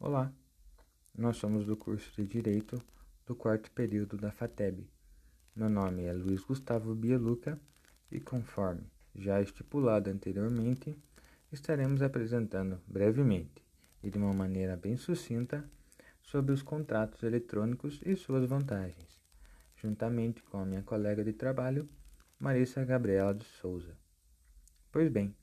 Olá, 0.00 0.32
nós 1.12 1.38
somos 1.38 1.66
do 1.66 1.76
curso 1.76 2.08
de 2.14 2.24
Direito 2.24 2.80
do 3.26 3.34
quarto 3.34 3.68
período 3.72 4.16
da 4.16 4.30
FATEB. 4.30 4.88
Meu 5.56 5.68
nome 5.68 6.04
é 6.04 6.12
Luiz 6.12 6.40
Gustavo 6.44 6.94
Bieluca 6.94 7.60
e, 8.08 8.20
conforme 8.20 8.86
já 9.12 9.42
estipulado 9.42 10.08
anteriormente, 10.08 10.96
estaremos 11.50 12.00
apresentando 12.00 12.80
brevemente 12.86 13.60
e 14.00 14.08
de 14.08 14.16
uma 14.16 14.32
maneira 14.32 14.76
bem 14.76 14.96
sucinta 14.96 15.68
sobre 16.22 16.52
os 16.52 16.62
contratos 16.62 17.24
eletrônicos 17.24 18.00
e 18.06 18.14
suas 18.14 18.48
vantagens, 18.48 19.20
juntamente 19.74 20.44
com 20.44 20.58
a 20.58 20.64
minha 20.64 20.84
colega 20.84 21.24
de 21.24 21.32
trabalho, 21.32 21.88
Marissa 22.38 22.84
Gabriela 22.84 23.34
de 23.34 23.44
Souza. 23.44 23.98
Pois 24.92 25.10
bem, 25.10 25.34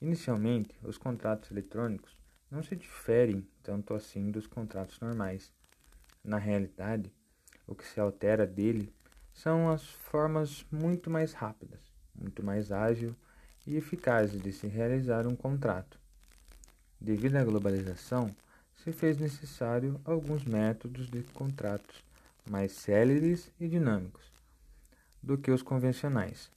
inicialmente, 0.00 0.76
os 0.82 0.98
contratos 0.98 1.52
eletrônicos 1.52 2.25
não 2.50 2.62
se 2.62 2.76
diferem 2.76 3.46
tanto 3.62 3.94
assim 3.94 4.30
dos 4.30 4.46
contratos 4.46 5.00
normais. 5.00 5.52
Na 6.22 6.38
realidade, 6.38 7.12
o 7.66 7.74
que 7.74 7.86
se 7.86 8.00
altera 8.00 8.46
dele 8.46 8.92
são 9.32 9.68
as 9.68 9.84
formas 9.84 10.64
muito 10.70 11.10
mais 11.10 11.32
rápidas, 11.32 11.80
muito 12.14 12.42
mais 12.42 12.70
ágil 12.70 13.14
e 13.66 13.76
eficazes 13.76 14.40
de 14.40 14.52
se 14.52 14.66
realizar 14.66 15.26
um 15.26 15.34
contrato. 15.34 15.98
Devido 17.00 17.36
à 17.36 17.44
globalização, 17.44 18.34
se 18.76 18.92
fez 18.92 19.18
necessário 19.18 20.00
alguns 20.04 20.44
métodos 20.44 21.10
de 21.10 21.22
contratos 21.22 22.04
mais 22.48 22.72
céleres 22.72 23.50
e 23.58 23.68
dinâmicos 23.68 24.24
do 25.22 25.36
que 25.36 25.50
os 25.50 25.62
convencionais. 25.62 26.50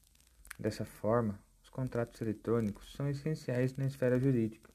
Dessa 0.58 0.86
forma, 0.86 1.40
os 1.64 1.70
contratos 1.70 2.22
eletrônicos 2.22 2.94
são 2.94 3.10
essenciais 3.10 3.76
na 3.76 3.86
esfera 3.86 4.20
jurídica 4.20 4.70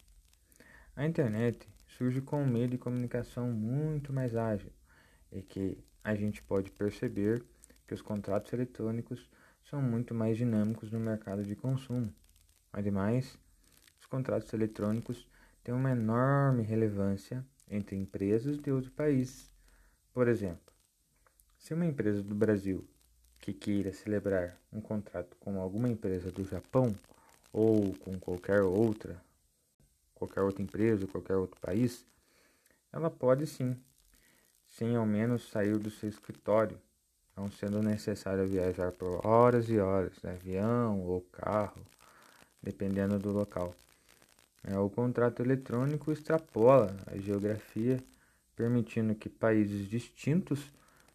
a 0.97 1.05
internet 1.05 1.69
surge 1.89 2.21
com 2.21 2.43
um 2.43 2.47
meio 2.47 2.69
de 2.69 2.79
comunicação 2.79 3.51
muito 3.51 4.13
mais 4.13 4.37
ágil 4.37 4.71
e 5.33 5.43
que 5.43 5.77
a 6.05 6.15
gente 6.15 6.43
pode 6.43 6.71
perceber 6.71 7.45
que 7.87 7.95
os 7.95 8.01
contratos 8.01 8.53
eletrônicos 8.53 9.29
são 9.65 9.83
muito 9.83 10.15
mais 10.15 10.37
dinâmicos 10.37 10.93
no 10.93 11.01
mercado 11.01 11.43
de 11.43 11.57
consumo. 11.57 12.13
Ademais, 12.73 13.37
os 14.01 14.07
contratos 14.07 14.53
eletrônicos 14.53 15.27
têm 15.65 15.75
uma 15.75 15.91
enorme 15.91 16.63
relevância 16.63 17.45
entre 17.69 17.97
empresas 17.97 18.59
de 18.59 18.71
outros 18.71 18.93
países. 18.93 19.51
Por 20.13 20.29
exemplo, 20.29 20.73
se 21.59 21.75
uma 21.75 21.87
empresa 21.87 22.23
do 22.23 22.35
Brasil 22.35 22.87
que 23.41 23.53
queira 23.53 23.93
celebrar 23.93 24.59
um 24.73 24.81
contrato 24.81 25.37
com 25.41 25.61
alguma 25.61 25.89
empresa 25.89 26.31
do 26.31 26.45
Japão 26.45 26.95
ou 27.53 27.95
com 27.95 28.19
qualquer 28.19 28.63
outra 28.63 29.21
qualquer 30.15 30.43
outra 30.43 30.63
empresa, 30.63 31.07
qualquer 31.07 31.37
outro 31.37 31.61
país, 31.61 32.05
ela 32.93 33.11
pode 33.11 33.47
sim, 33.47 33.77
sem 34.69 34.97
ao 34.97 35.05
menos 35.05 35.49
sair 35.51 35.77
do 35.79 35.91
seu 35.91 36.09
escritório, 36.09 36.79
não 37.37 37.51
sendo 37.51 37.83
necessário 37.83 38.47
viajar 38.47 38.93
por 38.93 39.27
horas 39.27 39.69
e 39.69 39.79
horas, 39.79 40.13
de 40.23 40.29
avião 40.29 41.01
ou 41.03 41.21
carro, 41.33 41.81
dependendo 42.63 43.19
do 43.19 43.33
local. 43.33 43.75
É, 44.63 44.79
o 44.79 44.89
contrato 44.89 45.43
eletrônico 45.43 46.11
extrapola 46.11 46.97
a 47.07 47.17
geografia, 47.19 48.03
permitindo 48.57 49.15
que 49.15 49.29
países 49.29 49.89
distintos 49.89 50.73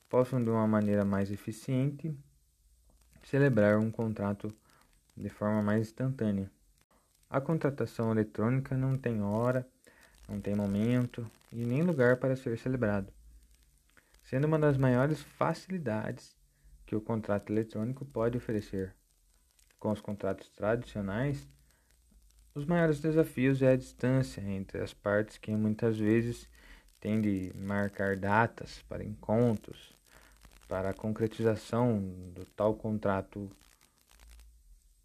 possam, 0.07 0.43
de 0.43 0.49
uma 0.49 0.67
maneira 0.67 1.05
mais 1.05 1.31
eficiente, 1.31 2.13
celebrar 3.23 3.79
um 3.79 3.89
contrato 3.89 4.53
de 5.15 5.29
forma 5.29 5.61
mais 5.61 5.81
instantânea. 5.81 6.51
A 7.31 7.39
contratação 7.39 8.11
eletrônica 8.11 8.75
não 8.75 8.97
tem 8.97 9.21
hora, 9.21 9.63
não 10.27 10.41
tem 10.41 10.55
momento 10.55 11.29
e 11.51 11.63
nem 11.63 11.83
lugar 11.83 12.17
para 12.17 12.35
ser 12.35 12.57
celebrado, 12.57 13.13
sendo 14.23 14.47
uma 14.47 14.57
das 14.57 14.77
maiores 14.77 15.21
facilidades 15.21 16.35
que 16.87 16.95
o 16.95 17.01
contrato 17.01 17.51
eletrônico 17.51 18.03
pode 18.03 18.35
oferecer. 18.35 18.95
Com 19.77 19.91
os 19.91 20.01
contratos 20.01 20.49
tradicionais, 20.49 21.47
os 22.55 22.65
maiores 22.65 22.99
desafios 22.99 23.61
é 23.61 23.73
a 23.73 23.77
distância 23.77 24.41
entre 24.41 24.81
as 24.81 24.91
partes 24.91 25.37
que 25.37 25.51
muitas 25.51 25.99
vezes 25.99 26.49
tem 26.99 27.21
de 27.21 27.53
marcar 27.55 28.17
datas 28.17 28.81
para 28.89 29.03
encontros, 29.03 29.95
para 30.67 30.89
a 30.89 30.95
concretização 30.95 31.99
do 32.33 32.43
tal 32.55 32.73
contrato 32.73 33.51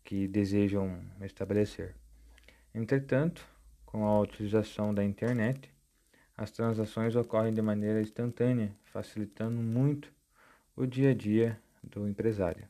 que 0.02 0.26
desejam 0.26 0.98
estabelecer. 1.20 1.94
Entretanto, 2.74 3.46
com 3.86 4.04
a 4.04 4.20
utilização 4.20 4.92
da 4.92 5.04
internet, 5.04 5.72
as 6.36 6.50
transações 6.50 7.14
ocorrem 7.14 7.54
de 7.54 7.62
maneira 7.62 8.00
instantânea, 8.02 8.74
facilitando 8.82 9.62
muito 9.62 10.12
o 10.74 10.84
dia 10.84 11.10
a 11.10 11.14
dia 11.14 11.56
do 11.82 12.08
empresário. 12.08 12.68